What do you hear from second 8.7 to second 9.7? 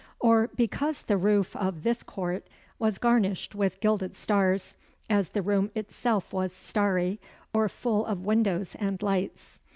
and lights.